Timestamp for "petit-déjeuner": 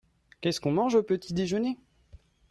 1.03-1.77